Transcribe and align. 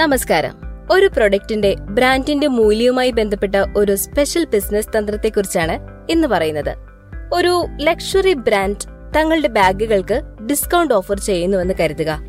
നമസ്കാരം. 0.00 0.52
ഒരു 0.90 1.06
പ്രൊഡക്റ്റിന്റെ 1.06 1.74
ബ്രാൻഡിന്റെ 1.74 2.46
മൂല്യവുമായി 2.46 3.10
ബന്ധപ്പെട്ട 3.10 3.54
ഒരു 3.76 3.96
സ്പെഷ്യൽ 3.96 4.44
ബിസിനസ് 4.44 4.98
തന്ത്രത്തെക്കുറിച്ചാണ് 4.98 5.78
ഇന്ന് 6.12 6.28
പറയുന്നത്. 6.28 6.74
ഒരു 7.32 7.66
ലക്ഷറി 7.80 8.34
ബ്രാൻഡ് 8.34 9.12
തങ്ങളുടെ 9.16 9.48
ബാഗുകൾക്ക് 9.48 10.20
ഡിസ്കൗണ്ട് 10.50 10.94
ഓഫർ 10.94 11.20
ചെയ്യുന്നുവെന്ന് 11.20 11.74
കരുതുക. 11.80 12.20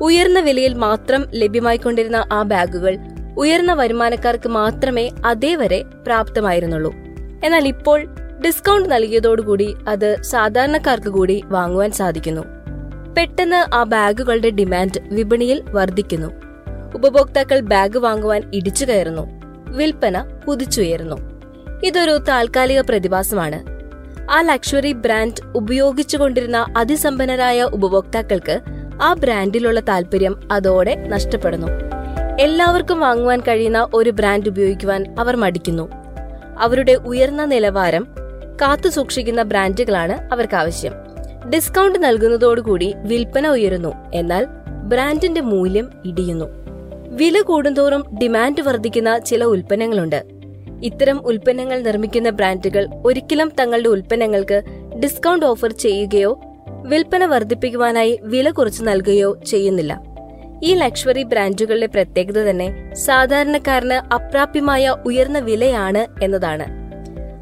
ഉയർന്ന 0.00 0.40
വിലയിൽ 0.40 0.74
മാത്രം 0.74 1.26
ലഭ്യമായിക്കൊണ്ടിരുന്ന 1.34 2.24
ആ 2.32 2.42
ബാഗുകൾ 2.42 2.98
ഉയർന്ന 3.38 3.72
വരുമാനക്കാർക്ക് 3.72 4.48
മാത്രമേ 4.48 5.10
അതേവരെ 5.26 5.82
പ്രാപ്തമായിരുന്നുള്ളൂ. 5.82 6.92
എന്നാൽ 7.44 7.68
ഇപ്പോൾ 7.68 8.04
ഡിസ്കൗണ്ട് 8.44 8.92
നൽകിയതോടുകൂടി 8.92 9.74
അത് 9.88 10.22
സാധാരണക്കാർക്ക് 10.22 11.08
കൂടി 11.08 11.42
വാങ്ങുവാൻ 11.44 11.92
സാധിക്കുന്നു. 11.92 12.42
പെട്ടെന്ന് 13.16 13.74
ആ 13.74 13.82
ബാഗുകളുടെ 13.82 14.50
ഡിമാൻഡ് 14.50 15.00
വിപണിയിൽ 15.12 15.62
വർദ്ധിക്കുന്നു. 15.70 16.43
ഉപഭോക്താക്കൾ 16.94 17.60
ബാഗ് 17.60 17.98
വാങ്ങുവാൻ 17.98 18.50
ഇടിച്ചു 18.54 18.84
കയറുന്നു. 18.84 19.26
വിൽപ്പന 19.68 20.38
കുതിച്ചുയരുന്നു. 20.48 21.16
ഇതൊരു 21.84 22.10
താൽക്കാലിക 22.28 22.80
പ്രതിഭാസമാണ്. 22.80 23.74
ആ 24.30 24.40
ലക്ഷറി 24.40 24.92
ബ്രാൻഡ് 24.92 25.56
ഉപയോഗിച്ചുകൊണ്ടിരുന്ന 25.56 26.74
അതിസമ്പന്നരായ 26.76 27.62
ഉപഭോക്താക്കൾക്ക് 27.62 28.60
ആ 29.02 29.14
ബ്രാൻഡിലുള്ള 29.14 29.80
താല്പര്യം 29.80 30.48
അതോടെ 30.52 30.94
നഷ്ടപ്പെടുന്നു. 30.94 31.66
എല്ലാവർക്കും 32.40 33.00
വാങ്ങുവാൻ 33.00 33.40
കഴിയുന്ന 33.40 33.88
ഒരു 33.94 34.10
ബ്രാൻഡ് 34.10 34.48
ഉപയോഗിക്കുവാൻ 34.48 35.16
അവർ 35.18 35.36
മടിക്കുന്നു. 35.36 35.90
അവരുടെ 36.58 36.92
ഉയർന്ന 36.92 37.44
നിലവാരം 37.44 38.08
കാത്തു 38.62 38.88
സൂക്ഷിക്കുന്ന 38.88 39.42
ബ്രാൻഡുകളാണ് 39.42 40.28
അവർക്ക് 40.32 40.54
ആവശ്യം 40.54 40.92
ഡിസ്കൗണ്ട് 41.50 42.04
നൽകുന്നതോടുകൂടി 42.04 42.94
വിൽപ്പന 42.96 43.46
ഉയരുന്നു. 43.46 43.94
എന്നാൽ 44.14 44.46
ബ്രാൻഡിന്റെ 44.84 45.40
മൂല്യം 45.40 45.90
ഇടിയുന്നു. 46.04 46.63
വില 47.14 47.40
കൂടുന്തോറും 47.40 48.04
ഡിമാൻഡ് 48.22 48.62
വർദ്ധിക്കുന്ന 48.62 49.18
ചില 49.18 49.44
ഉൽപ്പന്നങ്ങളുണ്ട്. 49.44 50.24
ഇത്തരം 50.82 51.26
ഉൽപ്പന്നങ്ങൾ 51.26 51.82
നിർമ്മിക്കുന്ന 51.82 52.30
ബ്രാൻഡുകൾ 52.30 52.88
ഒരിക്കലും 53.04 53.52
തങ്ങളുടെ 53.60 53.88
ഉൽപ്പന്നങ്ങൾക്ക് 53.88 54.62
ഡിസ്കൗണ്ട് 55.02 55.46
ഓഫർ 55.46 55.72
ചെയ്യുകയോ 55.72 56.40
വിൽപ്പന 56.82 57.24
വർദ്ധിപ്പിക്കുവാനായി 57.24 58.20
വില 58.22 58.50
കുറച്ച് 58.50 58.82
നൽകുകയോ 58.82 59.38
ചെയ്യുന്നില്ല. 59.46 60.00
ഈ 60.62 60.74
ലക്ഷറി 60.74 61.22
ബ്രാൻഡുകളുടെ 61.22 61.86
പ്രത്യേകത 61.86 62.38
തന്നെ 62.38 62.94
സാധാരണക്കാരന് 62.94 64.14
അപ്രാപ്യമായ 64.14 64.96
ഉയർന്ന 65.06 65.38
വിലയാണ് 65.38 66.24
എന്നതാണ്. 66.24 66.66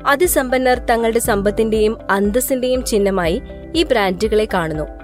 അതിസമ്പന്നർ 0.06 0.78
തങ്ങളുടെ 0.78 1.18
സമ്പത്തിന്റെയും 1.18 1.98
അന്തസ്സിന്റെയും 2.10 2.84
ചിഹ്നമായി 2.84 3.42
ഈ 3.76 3.82
ബ്രാൻഡുകളെ 3.82 4.48
കാണുന്നു. 4.54 5.01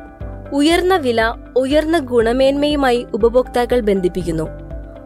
ഉയർന്ന 0.53 0.97
വില 0.97 1.35
ഉയർന്ന 1.57 1.99
ഗുണമേന്മയുമായി 1.99 3.07
ഉപഭോക്താക്കൾ 3.15 3.81
ബന്ധിപ്പിക്കുന്നു. 3.81 4.49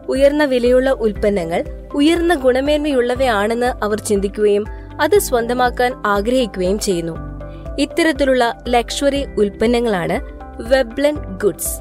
ഉയർന്ന 0.09 0.45
വിലയുള്ള 0.45 0.89
ഉൽപ്പന്നങ്ങൾ 0.89 1.63
ഉയർന്ന 1.93 2.35
ഗുണമേന്മയുള്ളവയാണെന്ന് 2.35 3.65
അവർ 3.65 3.99
ചിന്തിക്കുകയും 3.99 4.65
അത് 5.01 5.19
സ്വന്തമാക്കാൻ 5.19 5.93
ആഗ്രഹിക്കുകയും 6.05 6.79
ചെയ്യുന്നു. 6.79 7.17
ഇത്തരത്തിലുള്ള 7.79 8.63
ലക്ഷറി 8.69 9.25
ഉൽപ്പന്നങ്ങളാണ് 9.37 10.19
വെബ്ലൻ 10.69 11.15
ഗുഡ്സ്. 11.15 11.79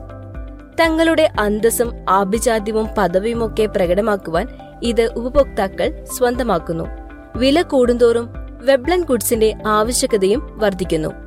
തങ്ങളുടെ 0.80 1.30
അന്തസ്സും 1.40 1.92
ആഭിജാത്യവും 2.08 2.88
പദവിയുമൊക്കെ 2.98 3.66
പ്രകടമാക്കുവാൻ 3.66 4.48
ഇത് 4.82 5.12
ഉപഭോക്താക്കൾ 5.16 6.04
സ്വന്തമാക്കുന്നു. 6.04 6.84
വില 7.36 7.62
കൂടുന്തോറും 7.62 8.30
വെബ്ലൻ 8.62 9.04
ഗുഡ്സിന്റെ 9.04 9.54
ആവശ്യകതയും 9.66 10.58
വർദ്ധിക്കുന്നു. 10.58 11.21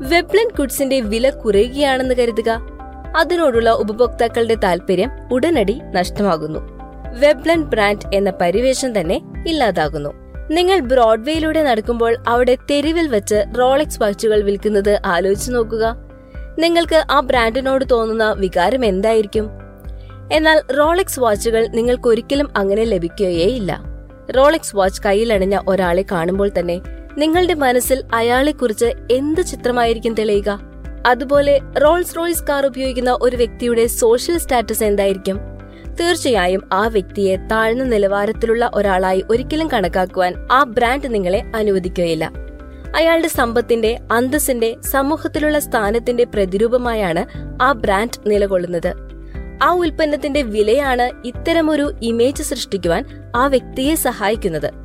വെബ്ലൻ 0.00 0.48
ഗുഡ്സിന്റെ 0.58 1.00
വില 1.00 1.30
കുറയുകയാണെന്ന് 1.30 2.14
കരുതുക. 2.14 2.60
അതിനോടുള്ള 3.16 3.70
ഉപഭോക്താക്കളുടെ 3.70 4.54
താല്പര്യം 4.54 5.10
ഉടനടി 5.32 5.80
നഷ്ടമാകുന്നു. 5.90 6.60
വെബ്ലൻ 7.20 7.62
ബ്രാൻഡ് 7.62 8.14
എന്ന 8.14 8.32
പരിവേഷം 8.40 9.00
തന്നെ 9.00 9.20
ഇല്ലാതാകുന്നു. 9.46 10.10
നിങ്ങൾ 10.50 10.80
ബ്രോഡ്വേയിലൂടെ 10.80 11.62
നടക്കുമ്പോൾ 11.62 12.16
അവിടെ 12.28 12.56
തെരുവിൽ 12.70 13.06
വെച്ച് 13.06 13.44
റോളക്സ് 13.58 14.02
വാച്ചുകൾ 14.02 14.42
വിൽക്കുന്നത് 14.42 15.00
ആലോചിച്ചു 15.06 15.50
നോക്കുക. 15.50 15.96
നിങ്ങൾക്ക് 16.58 17.02
ആ 17.10 17.20
ബ്രാൻഡിനോട് 17.20 17.84
തോന്നുന്ന 17.90 18.32
വികാരം 18.32 18.84
എന്തായിരിക്കും? 18.84 19.50
എന്നാൽ 20.32 20.62
റോളക്സ് 20.78 21.20
വാച്ചുകൾ 21.20 21.66
നിങ്ങൾക്ക് 21.66 22.08
ഒരിക്കലും 22.08 22.48
അങ്ങനെ 22.56 22.84
ലഭിക്കുകയേയില്ല. 22.84 23.82
റോളക്സ് 24.36 24.76
വാച്ച് 24.76 25.02
കയ്യിലണിഞ്ഞ 25.02 25.58
ഒരാളെ 25.68 26.04
കാണുമ്പോൾ 26.12 26.50
തന്നെ 26.58 26.80
നിങ്ങളുടെ 27.18 27.54
മനസ്സിൽ 27.54 28.04
അയാളെക്കുറിച്ച് 28.14 28.92
എന്ത് 29.12 29.40
ചിത്രമായിരിക്കും 29.40 30.14
തെളിയുക? 30.14 30.60
അതുപോലെ 31.06 31.60
റോൾസ് 31.82 32.16
റോയ്സ് 32.16 32.44
കാർ 32.44 32.66
ഉപയോഗിക്കുന്ന 32.66 33.18
ഒരു 33.22 33.36
വ്യക്തിയുടെ 33.36 33.86
സോഷ്യൽ 33.86 34.38
സ്റ്റാറ്റസ് 34.38 34.84
എന്തായിരിക്കും? 34.84 35.40
തീർച്ചയായും 36.00 36.68
ആ 36.72 36.86
വ്യക്തിയെ 36.86 37.36
താഴ്ന്ന 37.36 37.84
നിലവാരത്തിലുള്ള 37.84 38.70
ഒരാളായി 38.74 39.24
ഒരിക്കലും 39.30 39.70
കണക്കാക്കുവാൻ 39.70 40.34
ആ 40.52 40.62
ബ്രാൻഡ് 40.62 41.14
നിങ്ങളെ 41.14 41.42
അനുവദിക്കുകയില്ല. 41.56 42.32
അയാളുടെ 42.96 43.28
സമ്പത്തിന്റെ 43.28 43.98
അന്തസ്സിന്റെ 44.12 44.76
സമൂഹത്തിലുള്ള 44.80 45.58
സ്ഥാനത്തിന്റെ 45.58 46.24
പ്രതിരൂപമായാണ് 46.24 47.26
ആ 47.62 47.72
ബ്രാൻഡ് 47.72 48.20
നിലകൊള്ളുന്നത്. 48.26 48.94
ആ 49.62 49.72
ഉൽപ്പന്നത്തിന്റെ 49.72 50.42
വിലയാണ് 50.42 51.10
ഇത്തരമൊരു 51.24 51.92
ഇമേജ് 52.02 52.42
സൃഷ്ടിക്കുവാൻ 52.42 53.32
ആ 53.36 53.46
വ്യക്തിയെ 53.46 53.94
സഹായിക്കുന്നത്. 53.94 54.81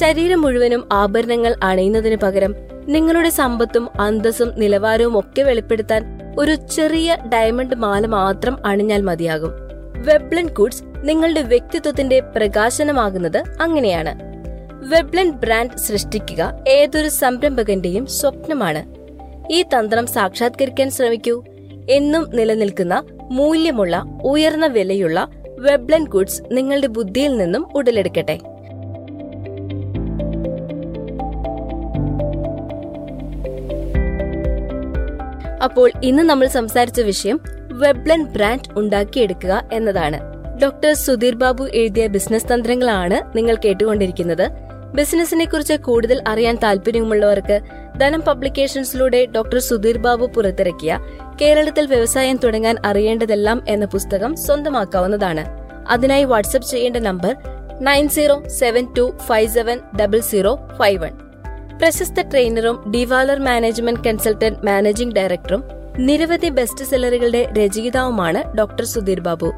ശരീരം 0.00 0.42
മുഴുവനും 0.42 0.88
ആഭരണങ്ങൾ 0.92 1.54
അണയുന്നതിന് 1.62 2.16
പകരം 2.16 2.54
നിങ്ങളുടെ 2.88 3.30
സമ്പത്തും 3.30 3.88
അന്തസ്സും 4.00 4.60
നിലവാരവും 4.60 5.18
ഒക്കെ 5.18 5.42
വെളിപ്പെടുത്താൻ 5.42 6.18
ഒരു 6.38 6.54
ചെറിയ 6.54 7.16
ഡയമണ്ട് 7.34 7.74
മാല 7.74 8.06
മാത്രം 8.06 8.66
അണിഞ്ഞാൽ 8.66 9.02
മതിയാകും. 9.02 9.50
വെബ്ലൻ 10.06 10.46
ഗുഡ്സ് 10.46 10.82
നിങ്ങളുടെ 10.96 11.42
വ്യക്തിത്വത്തിന്റെ 11.42 12.20
പ്രകാശനമാകുന്നത് 12.20 13.42
അങ്ങനെയാണ്. 13.60 14.14
വെബ്ലൻ 14.88 15.30
ബ്രാൻഡ് 15.30 15.78
സൃഷ്ടിക്കുക 15.78 16.64
ഏതൊരു 16.68 17.08
സംരംഭകന്റെയും 17.08 18.06
സ്വപ്നമാണ്. 18.06 18.82
ഈ 19.52 19.62
തന്ത്രം 19.62 20.06
സാക്ഷാത്കരിക്കാൻ 20.06 20.90
ശ്രമിക്കൂ. 20.90 21.44
എന്നും 21.90 22.30
നിലനിൽക്കുന്ന 22.34 23.04
മൂല്യമുള്ള 23.30 24.04
ഉയർന്ന 24.22 24.66
വിലയുള്ള 24.66 25.28
വെബ്ലൻ 25.58 26.04
ഗുഡ്സ് 26.04 26.42
നിങ്ങളുടെ 26.52 26.86
ബുദ്ധിയിൽ 26.86 27.36
നിന്നും 27.36 27.66
ഉടലെടുക്കട്ടെ. 27.74 28.38
അപ്പോൾ 35.62 35.92
ഇന്ന് 36.02 36.22
നമ്മൾ 36.22 36.46
സംസാരിച്ച 36.46 37.00
വിഷയം 37.00 37.40
വെബ്ലൻ 37.72 38.22
ബ്രാൻഡ് 38.24 38.78
ഉണ്ടാക്കിയെടുക്കുക 38.78 39.68
എന്നതാണ്. 39.72 40.18
ഡോക്ടർ 40.62 40.92
സുധീർ 40.94 41.34
ബാബു 41.34 41.64
എഴുതിയ 41.64 42.06
ബിസിനസ് 42.06 42.46
തന്ത്രങ്ങളാണ് 42.46 43.36
നിങ്ങൾ 43.36 43.56
കേട്ടുകൊണ്ടിരിക്കുന്നത്. 43.64 44.46
ബിസിനസിനെ 44.94 45.44
കുറിച്ച് 45.44 45.74
കൂടുതൽ 45.74 46.22
അറിയാൻ 46.26 46.58
താല്പര്യമുള്ളവർക്ക് 46.62 47.56
ധനം 47.98 48.20
പബ്ലിക്കേഷൻസിലൂടെ 48.20 49.26
ഡോക്ടർ 49.26 49.58
സുധീർ 49.58 49.98
ബാബു 49.98 50.26
പുറത്തിറക്കിയ 50.26 50.98
കേരളത്തിൽ 51.42 51.86
വ്യവസായം 51.86 52.36
തുടങ്ങാൻ 52.36 52.76
അറിയേണ്ടതെല്ലാം 52.84 53.64
എന്ന 53.68 53.84
പുസ്തകം 53.86 54.36
സ്വന്തമാക്കാവുന്നതാണ്. 54.36 55.44
അതിനായി 55.88 56.24
വാട്സ്ആപ്പ് 56.24 56.68
ചെയ്യേണ്ട 56.68 56.96
number 56.96 57.36
nine 57.80 58.08
zero 58.08 58.42
seven 58.48 58.86
two 58.98 59.18
five 59.26 59.50
seven 59.50 59.78
double 60.00 60.20
zero 60.20 60.54
five 60.78 61.02
one. 61.02 61.31
പ്രശസ്ത 61.82 62.20
ട്രെയിനറും 62.20 62.90
ഡിവാലർ 62.90 63.38
മാനേജ്മെന്റ് 63.38 64.00
കൺസൾട്ടന്റ് 64.00 64.66
മാനേജിംഗ് 64.66 65.14
ഡയറക്ടറും 65.14 65.64
നിരവധി 65.98 66.48
ബെസ്റ്റ് 66.48 66.84
സെല്ലറുകളുടെ 66.84 67.52
രചയിതാവുമാണ് 67.52 68.56
ഡോക്ടർ 68.56 68.84
സുധീർ 68.84 69.20
ബാബു. 69.20 69.52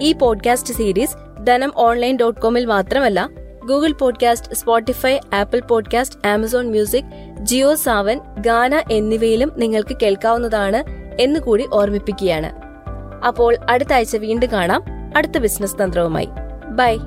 ഈ 0.00 0.12
podcast 0.12 0.74
series 0.74 1.44
Dhanam 1.44 1.72
online 1.76 2.16
dot 2.16 2.40
കോമിൽ 2.40 2.64
മാത്രമല്ല 2.64 3.28
Google 3.66 3.92
podcast 3.92 4.54
Spotify 4.54 5.18
Apple 5.34 5.60
podcast 5.60 6.28
Amazon 6.28 6.70
music 6.70 7.04
Jio 7.42 7.74
Saavn 7.74 8.20
Gaana 8.38 8.82
എന്നിവയിലും 8.90 9.52
നിങ്ങൾക്ക് 9.56 9.96
കേൾക്കാവുന്നതാണ് 10.02 10.84
എന്ന് 11.20 11.40
കൂടി 11.40 11.66
ഓർമ്മിപ്പിക്കുകയാണ്. 11.72 12.52
അപ്പോൾ 13.24 13.56
അടുത്ത 13.70 13.92
ആഴ്ച 13.92 14.16
വീണ്ടും 14.16 14.52
കാണാം. 14.52 14.84
അടുത്ത 15.16 15.38
ബിസിനസ് 15.38 15.76
തന്ത്രവുമായി. 15.84 16.28
ബൈ. 16.70 16.98